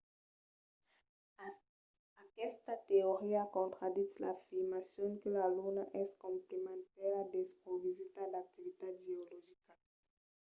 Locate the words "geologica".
9.05-9.71